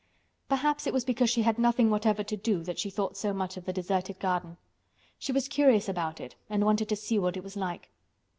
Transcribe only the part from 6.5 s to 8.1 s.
wanted to see what it was like.